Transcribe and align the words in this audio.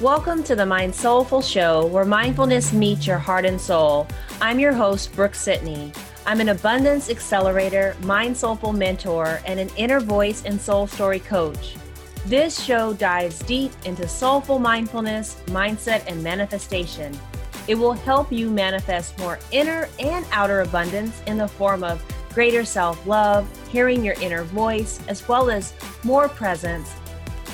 Welcome 0.00 0.44
to 0.44 0.54
the 0.54 0.64
Mind 0.64 0.94
Soulful 0.94 1.42
Show, 1.42 1.86
where 1.86 2.04
mindfulness 2.04 2.72
meets 2.72 3.04
your 3.04 3.18
heart 3.18 3.44
and 3.44 3.60
soul. 3.60 4.06
I'm 4.40 4.60
your 4.60 4.72
host, 4.72 5.12
Brooke 5.16 5.34
Sidney. 5.34 5.92
I'm 6.24 6.40
an 6.40 6.50
abundance 6.50 7.10
accelerator, 7.10 7.96
mind 8.02 8.36
soulful 8.36 8.72
mentor, 8.72 9.40
and 9.44 9.58
an 9.58 9.68
inner 9.76 9.98
voice 9.98 10.44
and 10.44 10.60
soul 10.60 10.86
story 10.86 11.18
coach. 11.18 11.74
This 12.26 12.62
show 12.62 12.92
dives 12.92 13.40
deep 13.40 13.72
into 13.86 14.06
soulful 14.06 14.60
mindfulness, 14.60 15.34
mindset, 15.46 16.06
and 16.06 16.22
manifestation. 16.22 17.18
It 17.66 17.74
will 17.74 17.94
help 17.94 18.30
you 18.30 18.50
manifest 18.50 19.18
more 19.18 19.40
inner 19.50 19.88
and 19.98 20.24
outer 20.30 20.60
abundance 20.60 21.20
in 21.26 21.38
the 21.38 21.48
form 21.48 21.82
of 21.82 22.00
greater 22.32 22.64
self 22.64 23.04
love, 23.04 23.48
hearing 23.68 24.04
your 24.04 24.14
inner 24.20 24.44
voice, 24.44 25.00
as 25.08 25.26
well 25.26 25.50
as 25.50 25.74
more 26.04 26.28
presence 26.28 26.94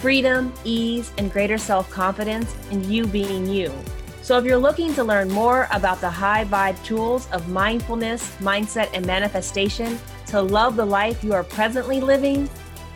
freedom, 0.05 0.53
ease, 0.65 1.15
and 1.17 1.33
greater 1.33 1.57
self 1.57 1.89
confidence 1.89 2.55
in 2.71 2.85
you 2.91 3.07
being 3.07 3.49
you. 3.49 3.73
So, 4.21 4.37
if 4.37 4.45
you're 4.45 4.59
looking 4.59 4.93
to 4.97 5.03
learn 5.03 5.31
more 5.31 5.67
about 5.73 6.03
the 6.03 6.11
high 6.11 6.45
vibe 6.45 6.85
tools 6.85 7.27
of 7.33 7.49
mindfulness, 7.49 8.37
mindset, 8.37 8.91
and 8.93 9.07
manifestation 9.07 9.99
to 10.27 10.43
love 10.43 10.77
the 10.77 10.85
life 10.85 11.25
you 11.25 11.33
are 11.33 11.43
presently 11.43 12.03
living, 12.03 12.51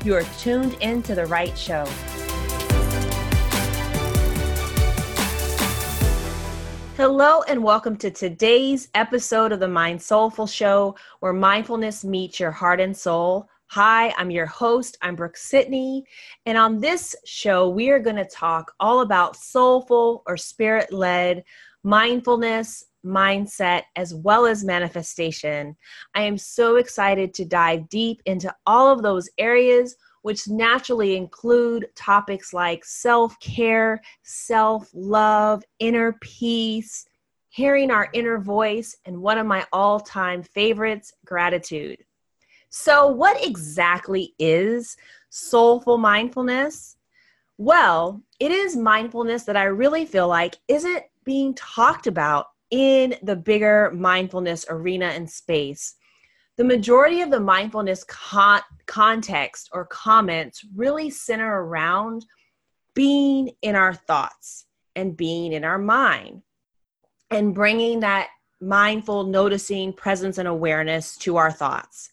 you 0.05 0.15
are 0.15 0.25
tuned 0.39 0.75
into 0.83 1.15
the 1.15 1.25
right 1.25 1.57
show. 1.57 1.87
Hello, 6.99 7.41
and 7.49 7.65
welcome 7.65 7.97
to 7.97 8.11
today's 8.11 8.89
episode 8.95 9.53
of 9.53 9.61
the 9.61 9.69
Mind 9.69 10.03
Soulful 10.03 10.47
Show, 10.47 10.95
where 11.21 11.33
mindfulness 11.33 12.05
meets 12.05 12.39
your 12.39 12.51
heart 12.51 12.81
and 12.81 12.95
soul. 12.95 13.49
Hi, 13.73 14.15
I'm 14.17 14.31
your 14.31 14.47
host. 14.47 14.97
I'm 15.03 15.15
Brooke 15.15 15.37
Sidney. 15.37 16.03
And 16.47 16.57
on 16.57 16.81
this 16.81 17.15
show, 17.27 17.69
we 17.69 17.91
are 17.91 17.99
going 17.99 18.17
to 18.17 18.25
talk 18.25 18.73
all 18.81 19.03
about 19.03 19.37
soulful 19.37 20.23
or 20.27 20.39
spirit 20.39 20.91
led 20.91 21.45
mindfulness, 21.85 22.87
mindset, 23.05 23.83
as 23.95 24.15
well 24.15 24.47
as 24.47 24.65
manifestation. 24.65 25.77
I 26.15 26.23
am 26.23 26.39
so 26.39 26.77
excited 26.77 27.35
to 27.35 27.45
dive 27.45 27.91
deep 27.91 28.23
into 28.25 28.51
all 28.65 28.91
of 28.91 29.03
those 29.03 29.29
areas, 29.37 29.97
which 30.23 30.49
naturally 30.49 31.15
include 31.15 31.89
topics 31.95 32.55
like 32.55 32.87
self 32.87 33.39
care, 33.39 34.01
self 34.23 34.89
love, 34.95 35.63
inner 35.79 36.15
peace, 36.23 37.05
hearing 37.51 37.91
our 37.91 38.09
inner 38.15 38.39
voice, 38.39 38.97
and 39.05 39.21
one 39.21 39.37
of 39.37 39.47
my 39.47 39.67
all 39.75 40.01
time 40.01 40.43
favorites, 40.43 41.13
gratitude. 41.27 42.03
So, 42.71 43.09
what 43.09 43.45
exactly 43.45 44.35
is 44.39 44.97
soulful 45.31 45.99
mindfulness? 45.99 46.97
Well, 47.57 48.23
it 48.39 48.51
is 48.51 48.77
mindfulness 48.77 49.45
that 49.45 49.57
I 49.57 49.65
really 49.65 50.07
feel 50.07 50.29
like 50.29 50.57
isn't 50.69 51.03
being 51.25 51.55
talked 51.55 52.07
about 52.07 52.47
in 52.71 53.17
the 53.23 53.37
bigger 53.37 53.91
mindfulness 53.95 54.67
arena 54.69 55.07
and 55.07 55.29
space. 55.29 55.97
The 56.57 56.65
majority 56.65 57.23
of 57.23 57.31
the 57.31 57.41
mindfulness 57.41 58.05
con- 58.05 58.63
context 58.87 59.71
or 59.73 59.87
comments 59.87 60.65
really 60.75 61.11
center 61.11 61.63
around 61.63 62.27
being 62.95 63.51
in 63.63 63.77
our 63.77 63.95
thoughts 63.95 64.67
and 64.97 65.17
being 65.17 65.53
in 65.53 65.65
our 65.65 65.79
mind 65.79 66.43
and 67.31 67.55
bringing 67.55 68.01
that 68.01 68.29
mindful 68.61 69.25
noticing 69.25 69.93
presence 69.93 70.39
and 70.39 70.49
awareness 70.49 71.17
to 71.19 71.37
our 71.37 71.53
thoughts. 71.53 72.11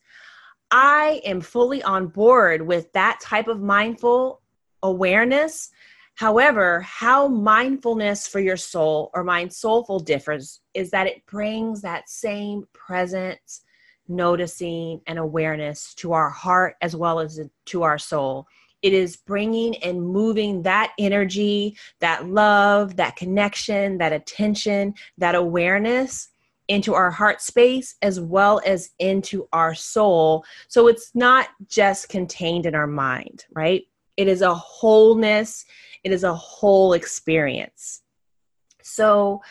I 0.71 1.21
am 1.25 1.41
fully 1.41 1.83
on 1.83 2.07
board 2.07 2.61
with 2.61 2.91
that 2.93 3.19
type 3.21 3.47
of 3.47 3.61
mindful 3.61 4.41
awareness. 4.83 5.69
However, 6.15 6.81
how 6.81 7.27
mindfulness 7.27 8.27
for 8.27 8.39
your 8.39 8.57
soul 8.57 9.11
or 9.13 9.23
mind 9.23 9.53
soulful 9.53 9.99
differs 9.99 10.61
is 10.73 10.89
that 10.91 11.07
it 11.07 11.25
brings 11.25 11.81
that 11.81 12.09
same 12.09 12.67
presence, 12.73 13.61
noticing, 14.07 15.01
and 15.07 15.19
awareness 15.19 15.93
to 15.95 16.13
our 16.13 16.29
heart 16.29 16.75
as 16.81 16.95
well 16.95 17.19
as 17.19 17.39
to 17.65 17.83
our 17.83 17.97
soul. 17.97 18.47
It 18.81 18.93
is 18.93 19.17
bringing 19.17 19.75
and 19.77 20.01
moving 20.01 20.61
that 20.61 20.93
energy, 20.99 21.77
that 21.99 22.27
love, 22.27 22.95
that 22.97 23.15
connection, 23.15 23.97
that 23.97 24.13
attention, 24.13 24.93
that 25.17 25.35
awareness 25.35 26.29
into 26.67 26.93
our 26.93 27.11
heart 27.11 27.41
space 27.41 27.95
as 28.01 28.19
well 28.19 28.61
as 28.65 28.89
into 28.99 29.47
our 29.53 29.75
soul. 29.75 30.43
So 30.67 30.87
it's 30.87 31.11
not 31.13 31.49
just 31.67 32.09
contained 32.09 32.65
in 32.65 32.75
our 32.75 32.87
mind, 32.87 33.45
right? 33.53 33.83
It 34.17 34.27
is 34.27 34.41
a 34.41 34.53
wholeness, 34.53 35.65
it 36.03 36.11
is 36.11 36.23
a 36.23 36.33
whole 36.33 36.93
experience. 36.93 38.01
So 38.81 39.41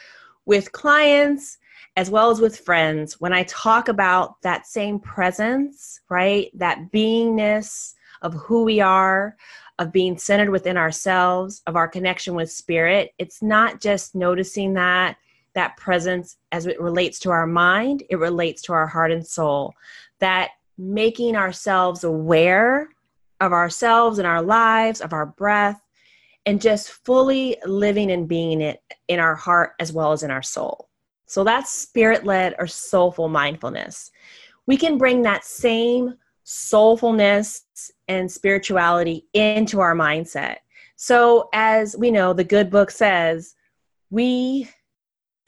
with 0.46 0.72
clients, 0.72 1.58
as 1.96 2.10
well 2.10 2.30
as 2.30 2.40
with 2.40 2.58
friends, 2.58 3.20
when 3.20 3.32
I 3.32 3.44
talk 3.44 3.88
about 3.88 4.40
that 4.42 4.66
same 4.66 4.98
presence, 4.98 6.00
right, 6.08 6.50
that 6.54 6.90
beingness 6.92 7.94
of 8.22 8.34
who 8.34 8.64
we 8.64 8.80
are, 8.80 9.36
of 9.78 9.92
being 9.92 10.16
centered 10.16 10.50
within 10.50 10.76
ourselves, 10.76 11.62
of 11.66 11.76
our 11.76 11.86
connection 11.86 12.34
with 12.34 12.50
spirit, 12.50 13.12
it's 13.18 13.42
not 13.42 13.80
just 13.80 14.14
noticing 14.14 14.74
that 14.74 15.16
that 15.54 15.76
presence 15.76 16.36
as 16.52 16.66
it 16.66 16.80
relates 16.80 17.18
to 17.20 17.30
our 17.30 17.46
mind, 17.46 18.02
it 18.10 18.16
relates 18.16 18.62
to 18.62 18.72
our 18.72 18.86
heart 18.86 19.12
and 19.12 19.26
soul. 19.26 19.72
That 20.20 20.50
making 20.76 21.36
ourselves 21.36 22.04
aware 22.04 22.88
of 23.40 23.52
ourselves 23.52 24.18
and 24.18 24.26
our 24.26 24.42
lives, 24.42 25.00
of 25.00 25.12
our 25.12 25.26
breath, 25.26 25.80
and 26.46 26.60
just 26.60 26.90
fully 26.90 27.56
living 27.64 28.10
and 28.10 28.28
being 28.28 28.60
it 28.60 28.82
in 29.08 29.18
our 29.18 29.34
heart 29.34 29.72
as 29.80 29.92
well 29.92 30.12
as 30.12 30.22
in 30.22 30.30
our 30.30 30.42
soul. 30.42 30.88
So 31.26 31.44
that's 31.44 31.72
spirit 31.72 32.24
led 32.24 32.54
or 32.58 32.66
soulful 32.66 33.28
mindfulness. 33.28 34.10
We 34.66 34.76
can 34.76 34.98
bring 34.98 35.22
that 35.22 35.44
same 35.44 36.14
soulfulness 36.44 37.62
and 38.08 38.30
spirituality 38.30 39.26
into 39.32 39.80
our 39.80 39.94
mindset. 39.94 40.56
So, 40.96 41.48
as 41.52 41.96
we 41.96 42.10
know, 42.10 42.32
the 42.32 42.44
good 42.44 42.70
book 42.70 42.90
says, 42.90 43.54
we 44.10 44.68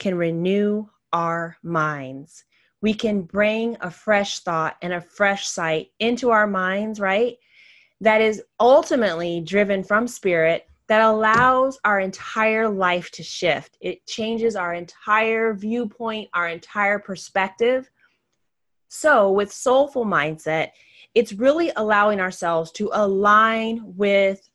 can 0.07 0.17
renew 0.17 0.87
our 1.11 1.57
minds. 1.63 2.45
We 2.81 2.93
can 2.93 3.23
bring 3.23 3.75
a 3.81 3.91
fresh 3.91 4.39
thought 4.39 4.77
and 4.81 4.93
a 4.93 5.01
fresh 5.01 5.49
sight 5.49 5.89
into 5.99 6.29
our 6.29 6.47
minds, 6.47 7.01
right? 7.01 7.35
That 7.99 8.21
is 8.21 8.41
ultimately 8.57 9.41
driven 9.41 9.83
from 9.83 10.07
spirit 10.07 10.65
that 10.87 11.01
allows 11.01 11.77
our 11.83 11.99
entire 11.99 12.69
life 12.69 13.11
to 13.11 13.23
shift. 13.23 13.77
It 13.81 14.07
changes 14.07 14.55
our 14.55 14.73
entire 14.73 15.53
viewpoint, 15.53 16.29
our 16.33 16.47
entire 16.47 16.99
perspective. 16.99 17.91
So, 18.87 19.33
with 19.33 19.51
soulful 19.51 20.05
mindset, 20.05 20.69
it's 21.15 21.33
really 21.33 21.73
allowing 21.75 22.21
ourselves 22.21 22.71
to 22.73 22.91
align 22.93 23.81
with 23.83 24.49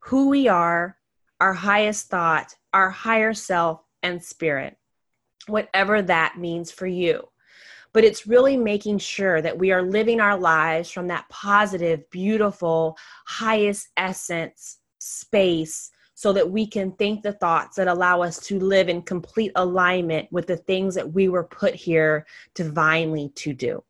who 0.00 0.28
we 0.28 0.46
are, 0.46 0.98
our 1.40 1.54
highest 1.54 2.10
thought, 2.10 2.54
our 2.74 2.90
higher 2.90 3.32
self, 3.32 3.87
and 4.02 4.22
spirit, 4.22 4.76
whatever 5.46 6.02
that 6.02 6.38
means 6.38 6.70
for 6.70 6.86
you. 6.86 7.28
But 7.92 8.04
it's 8.04 8.26
really 8.26 8.56
making 8.56 8.98
sure 8.98 9.40
that 9.40 9.58
we 9.58 9.72
are 9.72 9.82
living 9.82 10.20
our 10.20 10.38
lives 10.38 10.90
from 10.90 11.08
that 11.08 11.28
positive, 11.28 12.08
beautiful, 12.10 12.96
highest 13.26 13.88
essence 13.96 14.78
space 14.98 15.90
so 16.14 16.32
that 16.32 16.50
we 16.50 16.66
can 16.66 16.92
think 16.92 17.22
the 17.22 17.32
thoughts 17.32 17.76
that 17.76 17.86
allow 17.86 18.22
us 18.22 18.40
to 18.40 18.58
live 18.58 18.88
in 18.88 19.00
complete 19.02 19.52
alignment 19.54 20.30
with 20.32 20.48
the 20.48 20.56
things 20.56 20.96
that 20.96 21.12
we 21.12 21.28
were 21.28 21.44
put 21.44 21.74
here 21.74 22.26
divinely 22.54 23.30
to 23.36 23.52
do. 23.52 23.82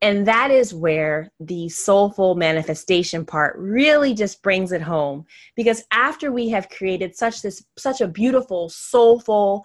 And 0.00 0.26
that 0.28 0.50
is 0.50 0.72
where 0.72 1.30
the 1.40 1.68
soulful 1.68 2.36
manifestation 2.36 3.24
part 3.24 3.56
really 3.58 4.14
just 4.14 4.42
brings 4.42 4.70
it 4.70 4.82
home. 4.82 5.26
Because 5.56 5.82
after 5.90 6.30
we 6.30 6.48
have 6.50 6.68
created 6.68 7.16
such 7.16 7.42
this 7.42 7.64
such 7.76 8.00
a 8.00 8.08
beautiful 8.08 8.68
soulful 8.68 9.64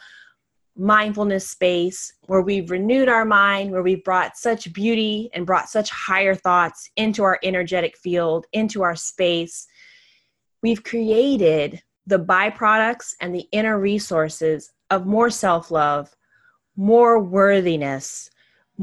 mindfulness 0.75 1.47
space 1.47 2.13
where 2.25 2.41
we've 2.41 2.71
renewed 2.71 3.07
our 3.07 3.25
mind, 3.25 3.71
where 3.71 3.83
we've 3.83 4.03
brought 4.03 4.37
such 4.37 4.73
beauty 4.73 5.29
and 5.33 5.45
brought 5.45 5.69
such 5.69 5.89
higher 5.91 6.33
thoughts 6.33 6.89
into 6.95 7.23
our 7.23 7.39
energetic 7.43 7.95
field, 7.95 8.47
into 8.53 8.81
our 8.81 8.95
space, 8.95 9.67
we've 10.63 10.83
created 10.83 11.81
the 12.07 12.19
byproducts 12.19 13.13
and 13.21 13.33
the 13.33 13.47
inner 13.51 13.79
resources 13.79 14.71
of 14.89 15.05
more 15.05 15.29
self 15.29 15.69
love, 15.69 16.15
more 16.75 17.19
worthiness, 17.19 18.29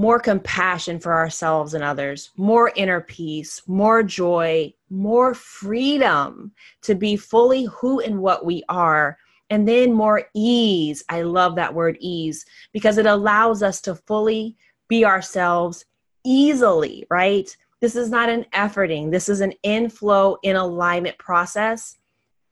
more 0.00 0.18
compassion 0.18 0.98
for 0.98 1.12
ourselves 1.12 1.74
and 1.74 1.84
others, 1.84 2.30
more 2.38 2.72
inner 2.74 3.02
peace, 3.02 3.60
more 3.66 4.02
joy, 4.02 4.72
more 4.88 5.34
freedom 5.34 6.50
to 6.80 6.94
be 6.94 7.18
fully 7.18 7.64
who 7.64 8.00
and 8.00 8.18
what 8.18 8.46
we 8.46 8.64
are, 8.70 9.18
and 9.50 9.68
then 9.68 9.92
more 9.92 10.22
ease. 10.32 11.04
I 11.10 11.20
love 11.20 11.54
that 11.56 11.74
word 11.74 11.98
ease 12.00 12.46
because 12.72 12.96
it 12.96 13.04
allows 13.04 13.62
us 13.62 13.82
to 13.82 13.94
fully 13.94 14.56
be 14.88 15.04
ourselves 15.04 15.84
easily, 16.24 17.06
right? 17.10 17.54
This 17.82 17.94
is 17.94 18.08
not 18.08 18.30
an 18.30 18.46
efforting, 18.54 19.10
this 19.10 19.28
is 19.28 19.42
an 19.42 19.52
inflow 19.62 20.38
in 20.42 20.56
alignment 20.56 21.18
process 21.18 21.98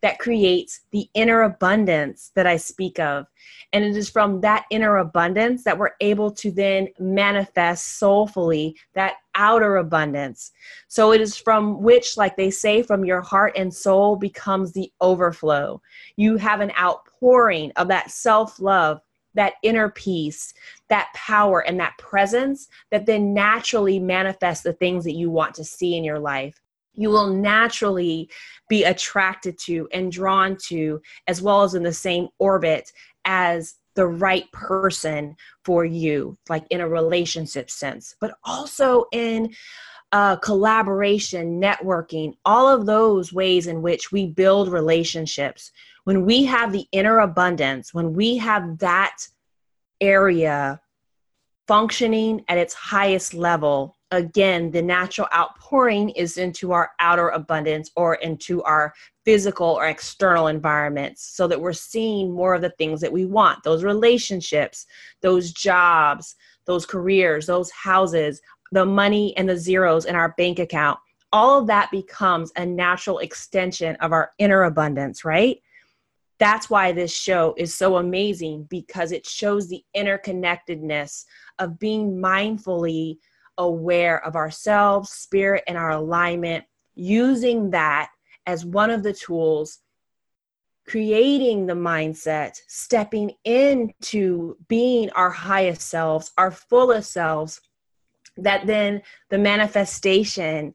that 0.00 0.18
creates 0.18 0.80
the 0.92 1.08
inner 1.14 1.42
abundance 1.42 2.30
that 2.34 2.46
I 2.46 2.56
speak 2.56 2.98
of. 2.98 3.26
And 3.72 3.84
it 3.84 3.96
is 3.96 4.08
from 4.08 4.40
that 4.40 4.66
inner 4.70 4.98
abundance 4.98 5.64
that 5.64 5.76
we're 5.76 5.94
able 6.00 6.30
to 6.32 6.50
then 6.50 6.88
manifest 6.98 7.98
soulfully 7.98 8.76
that 8.94 9.16
outer 9.34 9.76
abundance. 9.76 10.52
So 10.88 11.12
it 11.12 11.20
is 11.20 11.36
from 11.36 11.82
which, 11.82 12.16
like 12.16 12.36
they 12.36 12.50
say, 12.50 12.82
from 12.82 13.04
your 13.04 13.20
heart 13.20 13.54
and 13.56 13.72
soul 13.72 14.16
becomes 14.16 14.72
the 14.72 14.90
overflow. 15.00 15.82
You 16.16 16.36
have 16.36 16.60
an 16.60 16.72
outpouring 16.78 17.72
of 17.76 17.88
that 17.88 18.10
self 18.10 18.60
love, 18.60 19.00
that 19.34 19.54
inner 19.62 19.90
peace, 19.90 20.54
that 20.88 21.08
power, 21.14 21.60
and 21.60 21.78
that 21.80 21.98
presence 21.98 22.68
that 22.90 23.06
then 23.06 23.34
naturally 23.34 23.98
manifests 23.98 24.62
the 24.62 24.72
things 24.72 25.04
that 25.04 25.14
you 25.14 25.30
want 25.30 25.54
to 25.56 25.64
see 25.64 25.96
in 25.96 26.04
your 26.04 26.18
life 26.18 26.60
you 26.98 27.10
will 27.10 27.32
naturally 27.32 28.28
be 28.68 28.84
attracted 28.84 29.58
to 29.58 29.88
and 29.92 30.10
drawn 30.10 30.56
to, 30.66 31.00
as 31.26 31.40
well 31.40 31.62
as 31.62 31.74
in 31.74 31.82
the 31.82 31.92
same 31.92 32.28
orbit 32.38 32.90
as 33.24 33.76
the 33.94 34.06
right 34.06 34.50
person 34.52 35.34
for 35.64 35.84
you, 35.84 36.36
like 36.48 36.64
in 36.70 36.80
a 36.80 36.88
relationship 36.88 37.70
sense, 37.70 38.14
but 38.20 38.34
also 38.44 39.04
in 39.12 39.52
uh, 40.12 40.36
collaboration, 40.36 41.60
networking, 41.60 42.32
all 42.44 42.68
of 42.68 42.86
those 42.86 43.32
ways 43.32 43.66
in 43.66 43.82
which 43.82 44.10
we 44.10 44.26
build 44.26 44.68
relationships. 44.68 45.70
When 46.04 46.24
we 46.24 46.44
have 46.44 46.72
the 46.72 46.86
inner 46.92 47.20
abundance, 47.20 47.92
when 47.92 48.14
we 48.14 48.38
have 48.38 48.78
that 48.78 49.16
area 50.00 50.80
functioning 51.66 52.44
at 52.48 52.56
its 52.56 52.72
highest 52.72 53.34
level, 53.34 53.97
again, 54.10 54.70
the 54.70 54.82
natural 54.82 55.28
outpouring 55.34 56.10
is 56.10 56.38
into 56.38 56.72
our 56.72 56.90
outer 56.98 57.28
abundance 57.28 57.90
or 57.96 58.14
into 58.16 58.62
our 58.62 58.94
physical 59.24 59.66
or 59.66 59.86
external 59.86 60.46
environments 60.46 61.22
so 61.22 61.46
that 61.46 61.60
we're 61.60 61.72
seeing 61.72 62.32
more 62.32 62.54
of 62.54 62.62
the 62.62 62.70
things 62.78 63.00
that 63.00 63.12
we 63.12 63.26
want 63.26 63.62
those 63.62 63.84
relationships, 63.84 64.86
those 65.20 65.52
jobs, 65.52 66.36
those 66.66 66.86
careers, 66.86 67.46
those 67.46 67.70
houses, 67.70 68.40
the 68.72 68.84
money 68.84 69.36
and 69.36 69.48
the 69.48 69.56
zeros 69.56 70.06
in 70.06 70.14
our 70.14 70.34
bank 70.38 70.58
account. 70.58 70.98
All 71.30 71.60
of 71.60 71.66
that 71.66 71.90
becomes 71.90 72.50
a 72.56 72.64
natural 72.64 73.18
extension 73.18 73.96
of 73.96 74.12
our 74.12 74.30
inner 74.38 74.64
abundance, 74.64 75.24
right? 75.24 75.60
That's 76.38 76.70
why 76.70 76.92
this 76.92 77.12
show 77.12 77.54
is 77.58 77.74
so 77.74 77.96
amazing 77.96 78.66
because 78.70 79.12
it 79.12 79.26
shows 79.26 79.68
the 79.68 79.84
interconnectedness 79.94 81.24
of 81.58 81.78
being 81.78 82.16
mindfully 82.16 83.18
aware 83.58 84.24
of 84.24 84.36
ourselves, 84.36 85.10
spirit, 85.10 85.64
and 85.66 85.76
our 85.76 85.90
alignment, 85.90 86.64
using 86.94 87.70
that 87.70 88.10
as 88.46 88.64
one 88.64 88.90
of 88.90 89.02
the 89.02 89.12
tools, 89.12 89.80
creating 90.86 91.66
the 91.66 91.74
mindset, 91.74 92.58
stepping 92.66 93.32
into 93.44 94.56
being 94.68 95.10
our 95.10 95.30
highest 95.30 95.82
selves, 95.82 96.32
our 96.38 96.50
fullest 96.50 97.12
selves, 97.12 97.60
that 98.38 98.66
then 98.66 99.02
the 99.28 99.38
manifestation 99.38 100.74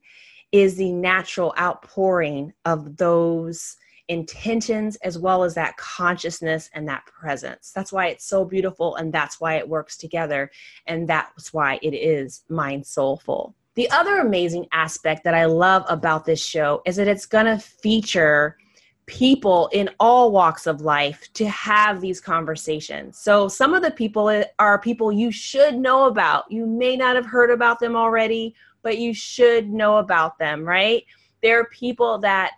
is 0.52 0.76
the 0.76 0.92
natural 0.92 1.54
outpouring 1.58 2.54
of 2.66 2.96
those 2.98 3.76
intentions 4.08 4.96
as 4.98 5.18
well 5.18 5.44
as 5.44 5.56
that 5.56 5.78
consciousness 5.78 6.70
and 6.74 6.88
that 6.88 7.06
presence. 7.06 7.72
That's 7.74 7.92
why 7.92 8.08
it's 8.08 8.26
so 8.26 8.44
beautiful 8.44 8.96
and 8.96 9.14
that's 9.14 9.40
why 9.40 9.56
it 9.56 9.68
works 9.68 9.98
together. 9.98 10.52
And 10.88 11.08
that's 11.08 11.54
why 11.54 11.80
it 11.82 11.94
is 11.94 12.44
mind 12.50 12.86
soulful. 12.86 13.56
The 13.76 13.90
other 13.90 14.18
amazing 14.20 14.68
aspect 14.72 15.24
that 15.24 15.34
I 15.34 15.46
love 15.46 15.84
about 15.90 16.26
this 16.26 16.44
show 16.44 16.82
is 16.86 16.98
that 16.98 17.08
it's 17.08 17.26
going 17.26 17.46
to 17.46 17.58
feature 17.58 18.58
people 19.06 19.70
in 19.74 19.90
all 20.00 20.32
walks 20.32 20.68
of 20.68 20.82
life 20.82 21.28
to 21.34 21.48
have 21.50 22.00
these 22.00 22.22
conversations. 22.22 23.18
So, 23.18 23.48
some 23.48 23.74
of 23.74 23.82
the 23.82 23.92
people 23.92 24.30
eh, 24.30 24.46
are 24.60 24.80
people 24.80 25.12
you 25.12 25.32
should 25.32 25.76
know 25.76 26.06
about. 26.06 26.46
You 26.50 26.66
may 26.66 26.96
not 26.96 27.16
have 27.16 27.26
heard 27.26 27.50
about 27.50 27.80
them 27.80 27.96
already, 27.96 28.56
but 28.82 29.00
you 29.00 29.14
should 29.14 29.70
know 29.70 29.98
about 29.98 30.38
them, 30.38 30.64
right? 30.64 31.04
There 31.42 31.60
are 31.60 31.66
people 31.66 32.20
that 32.20 32.52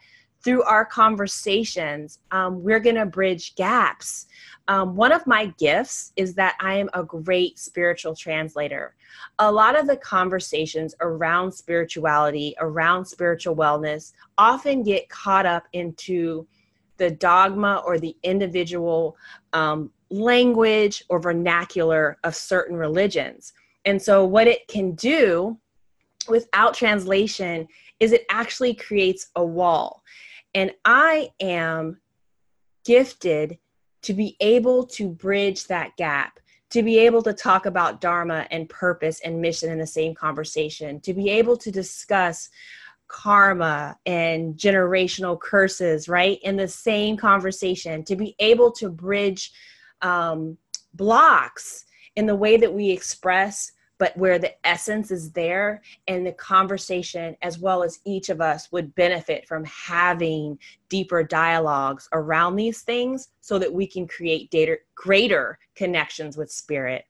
through 0.46 0.62
our 0.64 0.86
conversations, 0.86 2.20
um, 2.30 2.64
we're 2.64 2.80
going 2.80 2.96
to 2.96 3.06
bridge 3.06 3.56
gaps. 3.56 4.28
Um, 4.68 4.96
one 4.96 5.12
of 5.12 5.26
my 5.26 5.48
gifts 5.58 6.14
is 6.16 6.36
that 6.36 6.56
I 6.60 6.76
am 6.76 6.88
a 6.94 7.04
great 7.04 7.58
spiritual 7.58 8.16
translator. 8.16 8.96
A 9.40 9.52
lot 9.52 9.78
of 9.78 9.88
the 9.88 9.98
conversations 9.98 10.94
around 11.02 11.52
spirituality, 11.52 12.56
around 12.60 13.06
spiritual 13.06 13.56
wellness, 13.56 14.14
often 14.38 14.84
get 14.84 15.10
caught 15.10 15.48
up 15.48 15.68
into 15.74 16.48
the 16.98 17.10
dogma 17.10 17.82
or 17.84 17.98
the 17.98 18.16
individual 18.22 19.18
um, 19.54 19.92
language 20.12 21.04
or 21.10 21.20
vernacular 21.20 22.18
of 22.24 22.36
certain 22.36 22.78
religions. 22.78 23.54
And 23.86 24.00
so, 24.00 24.24
what 24.24 24.48
it 24.48 24.68
can 24.68 24.94
do 24.94 25.58
without 26.30 26.76
translation 26.76 27.68
is 28.00 28.12
it 28.12 28.26
actually 28.30 28.74
creates 28.74 29.30
a 29.36 29.44
wall. 29.44 30.04
And 30.56 30.72
I 30.86 31.30
am 31.40 32.00
gifted 32.86 33.60
to 34.04 34.14
be 34.14 34.38
able 34.40 34.86
to 34.86 35.10
bridge 35.10 35.68
that 35.68 35.96
gap, 35.98 36.40
to 36.70 36.82
be 36.82 36.98
able 37.00 37.22
to 37.24 37.34
talk 37.34 37.66
about 37.66 38.00
Dharma 38.00 38.48
and 38.52 38.70
purpose 38.70 39.20
and 39.24 39.42
mission 39.42 39.72
in 39.72 39.78
the 39.78 39.86
same 39.86 40.16
conversation, 40.16 41.02
to 41.02 41.14
be 41.14 41.30
able 41.30 41.58
to 41.58 41.72
discuss 41.72 42.50
karma 43.08 43.98
and 44.06 44.56
generational 44.56 45.40
curses, 45.40 46.08
right, 46.08 46.40
in 46.44 46.56
the 46.56 46.68
same 46.68 47.18
conversation, 47.18 48.04
to 48.06 48.16
be 48.16 48.36
able 48.40 48.72
to 48.72 48.90
bridge 48.90 49.52
um, 50.02 50.58
blocks 50.94 51.86
in 52.16 52.26
the 52.26 52.36
way 52.36 52.58
that 52.58 52.74
we 52.74 52.90
express 52.90 53.72
but 53.98 54.16
where 54.18 54.38
the 54.38 54.54
essence 54.68 55.12
is 55.12 55.32
there 55.32 55.82
and 56.08 56.26
the 56.26 56.32
conversation 56.34 57.36
as 57.42 57.60
well 57.60 57.84
as 57.84 58.00
each 58.06 58.30
of 58.30 58.42
us 58.42 58.72
would 58.72 58.94
benefit 58.96 59.48
from 59.48 59.64
having 59.66 60.58
deeper 60.90 61.24
dialogues 61.24 62.10
around 62.12 62.56
these 62.56 62.82
things 62.82 63.30
so 63.42 63.58
that 63.58 63.74
we 63.74 63.88
can 63.88 64.08
create 64.08 64.52
data, 64.52 64.78
greater 64.96 65.58
connections 65.76 66.36
with 66.36 66.52
spirit. 66.52 67.06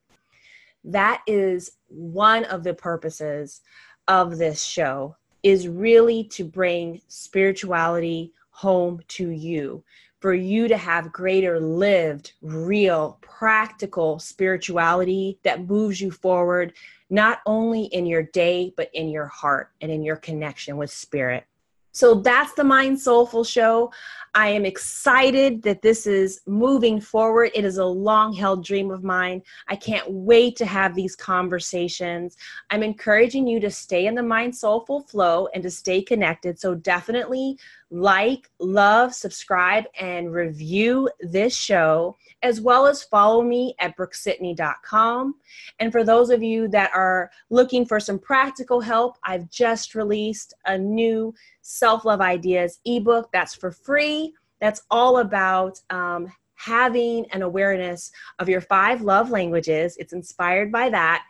That 0.83 1.21
is 1.25 1.71
one 1.87 2.45
of 2.45 2.63
the 2.63 2.73
purposes 2.73 3.61
of 4.07 4.37
this 4.37 4.63
show 4.63 5.15
is 5.41 5.67
really 5.67 6.23
to 6.23 6.43
bring 6.43 7.01
spirituality 7.07 8.31
home 8.51 9.01
to 9.07 9.29
you 9.29 9.83
for 10.25 10.33
you 10.33 10.67
to 10.67 10.75
have 10.75 11.13
greater 11.13 11.59
lived, 11.59 12.33
real, 12.41 13.19
practical 13.21 14.17
spirituality 14.17 15.37
that 15.43 15.67
moves 15.67 16.01
you 16.01 16.09
forward, 16.09 16.73
not 17.11 17.41
only 17.45 17.83
in 17.83 18.07
your 18.07 18.23
day, 18.23 18.73
but 18.75 18.89
in 18.95 19.07
your 19.07 19.27
heart 19.27 19.69
and 19.81 19.91
in 19.91 20.01
your 20.01 20.15
connection 20.15 20.77
with 20.77 20.89
spirit. 20.89 21.43
So 21.91 22.15
that's 22.15 22.53
the 22.55 22.63
Mind 22.63 22.99
Soulful 22.99 23.43
Show. 23.43 23.91
I 24.33 24.49
am 24.49 24.65
excited 24.65 25.61
that 25.61 25.81
this 25.81 26.05
is 26.07 26.41
moving 26.45 26.99
forward. 26.99 27.51
It 27.53 27.63
is 27.63 27.77
a 27.77 27.85
long 27.85 28.33
held 28.33 28.65
dream 28.65 28.91
of 28.91 29.03
mine. 29.03 29.43
I 29.69 29.77
can't 29.77 30.11
wait 30.11 30.57
to 30.57 30.65
have 30.65 30.93
these 30.93 31.15
conversations. 31.15 32.35
I'm 32.71 32.83
encouraging 32.83 33.47
you 33.47 33.59
to 33.61 33.71
stay 33.71 34.07
in 34.07 34.15
the 34.15 34.23
Mind 34.23 34.53
Soulful 34.53 35.03
flow 35.03 35.47
and 35.53 35.63
to 35.63 35.71
stay 35.71 36.01
connected. 36.01 36.59
So 36.59 36.75
definitely 36.75 37.57
like, 37.91 38.49
love, 38.59 39.13
subscribe, 39.13 39.85
and 39.99 40.33
review 40.33 41.09
this 41.19 41.55
show, 41.55 42.15
as 42.41 42.59
well 42.59 42.87
as 42.87 43.03
follow 43.03 43.41
me 43.41 43.75
at 43.79 43.95
brookesidney.com. 43.97 45.35
And 45.79 45.91
for 45.91 46.03
those 46.03 46.29
of 46.29 46.41
you 46.41 46.67
that 46.69 46.91
are 46.93 47.29
looking 47.49 47.85
for 47.85 47.99
some 47.99 48.19
practical 48.19 48.81
help, 48.81 49.17
I've 49.23 49.49
just 49.49 49.95
released 49.95 50.53
a 50.65 50.77
new 50.77 51.33
Self 51.61 52.05
Love 52.05 52.21
Ideas 52.21 52.79
ebook 52.85 53.29
that's 53.31 53.55
for 53.55 53.71
free. 53.71 54.33
That's 54.59 54.83
all 54.89 55.19
about 55.19 55.79
um, 55.89 56.31
having 56.55 57.25
an 57.31 57.43
awareness 57.43 58.11
of 58.39 58.49
your 58.49 58.61
five 58.61 59.01
love 59.01 59.29
languages. 59.29 59.95
It's 59.99 60.13
inspired 60.13 60.71
by 60.71 60.89
that, 60.89 61.23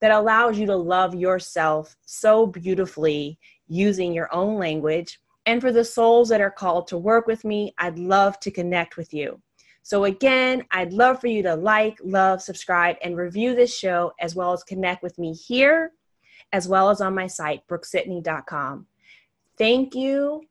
that 0.00 0.10
allows 0.12 0.58
you 0.58 0.66
to 0.66 0.76
love 0.76 1.14
yourself 1.14 1.96
so 2.04 2.46
beautifully 2.46 3.38
using 3.68 4.12
your 4.12 4.32
own 4.32 4.58
language. 4.58 5.18
And 5.46 5.60
for 5.60 5.72
the 5.72 5.84
souls 5.84 6.28
that 6.28 6.40
are 6.40 6.50
called 6.50 6.88
to 6.88 6.98
work 6.98 7.26
with 7.26 7.44
me, 7.44 7.72
I'd 7.78 7.98
love 7.98 8.38
to 8.40 8.50
connect 8.50 8.96
with 8.96 9.14
you. 9.14 9.40
So, 9.84 10.04
again, 10.04 10.64
I'd 10.72 10.92
love 10.92 11.20
for 11.20 11.28
you 11.28 11.44
to 11.44 11.54
like, 11.54 11.98
love, 12.02 12.42
subscribe, 12.42 12.96
and 13.02 13.16
review 13.16 13.54
this 13.54 13.76
show, 13.76 14.12
as 14.20 14.34
well 14.34 14.52
as 14.52 14.64
connect 14.64 15.04
with 15.04 15.16
me 15.16 15.32
here, 15.32 15.92
as 16.52 16.66
well 16.66 16.90
as 16.90 17.00
on 17.00 17.14
my 17.14 17.28
site, 17.28 17.60
brookesidney.com. 17.68 18.86
Thank 19.56 19.94
you. 19.94 20.42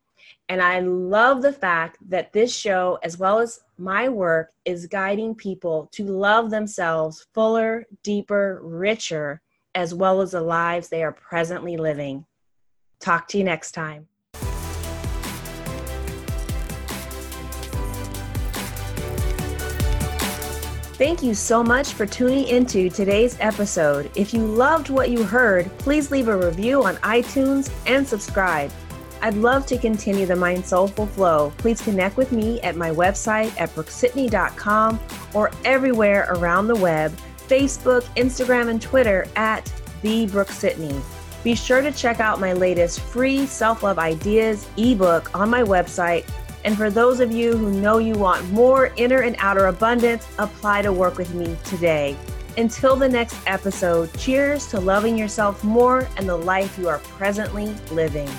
And 0.48 0.62
I 0.62 0.80
love 0.80 1.42
the 1.42 1.52
fact 1.52 1.98
that 2.10 2.32
this 2.32 2.56
show, 2.56 2.98
as 3.04 3.18
well 3.18 3.40
as 3.40 3.60
my 3.78 4.08
work, 4.08 4.54
is 4.64 4.88
guiding 4.88 5.36
people 5.36 5.90
to 5.92 6.06
love 6.06 6.50
themselves 6.50 7.28
fuller, 7.34 7.86
deeper, 8.04 8.62
richer, 8.64 9.42
as 9.76 9.94
well 9.94 10.22
as 10.22 10.32
the 10.32 10.42
lives 10.42 10.88
they 10.88 11.04
are 11.04 11.12
presently 11.12 11.76
living. 11.76 12.26
Talk 13.02 13.28
to 13.30 13.38
you 13.38 13.44
next 13.44 13.74
time. 13.74 14.08
Thank 20.98 21.22
you 21.22 21.34
so 21.34 21.62
much 21.62 21.92
for 21.92 22.06
tuning 22.06 22.48
into 22.48 22.90
today's 22.90 23.36
episode. 23.42 24.10
If 24.16 24.34
you 24.34 24.46
loved 24.46 24.90
what 24.90 25.10
you 25.10 25.24
heard, 25.24 25.70
please 25.78 26.10
leave 26.10 26.30
a 26.30 26.38
review 26.38 26.86
on 26.86 26.96
iTunes 26.98 27.70
and 27.86 28.08
subscribe. 28.08 28.72
I'd 29.22 29.34
love 29.34 29.66
to 29.66 29.78
continue 29.78 30.26
the 30.26 30.38
Mind 30.38 30.66
Soulful 30.66 31.08
Flow. 31.08 31.52
Please 31.58 31.82
connect 31.82 32.16
with 32.16 32.32
me 32.32 32.62
at 32.62 32.78
my 32.78 32.92
website 32.92 33.60
at 33.60 33.76
brookesidney.com 33.76 35.02
or 35.34 35.52
everywhere 35.66 36.28
around 36.30 36.68
the 36.68 36.76
web 36.76 37.12
Facebook, 37.50 38.04
Instagram, 38.16 38.70
and 38.70 38.82
Twitter 38.82 39.28
at 39.36 39.70
the 40.02 40.28
Brooke. 40.28 40.50
Be 41.44 41.56
sure 41.56 41.82
to 41.82 41.92
check 41.92 42.22
out 42.22 42.40
my 42.40 42.54
latest 42.54 43.02
free 43.02 43.46
self 43.48 43.84
love 43.84 44.00
ideas 44.00 44.66
ebook 44.78 45.38
on 45.38 45.50
my 45.50 45.62
website 45.62 46.26
and 46.66 46.76
for 46.76 46.90
those 46.90 47.20
of 47.20 47.32
you 47.32 47.56
who 47.56 47.72
know 47.80 48.00
you 48.00 48.16
want 48.16 48.44
more 48.52 48.92
inner 48.98 49.22
and 49.22 49.36
outer 49.38 49.68
abundance, 49.68 50.28
apply 50.40 50.82
to 50.82 50.92
work 50.92 51.18
with 51.18 51.34
me 51.36 51.56
today. 51.64 52.18
Until 52.58 52.96
the 52.96 53.08
next 53.08 53.38
episode, 53.46 54.12
cheers 54.18 54.66
to 54.68 54.80
loving 54.80 55.16
yourself 55.16 55.64
more 55.64 56.10
and 56.18 56.28
the 56.28 56.36
life 56.36 56.78
you 56.80 56.90
are 56.90 57.00
presently 57.00 57.68
living. 57.92 58.30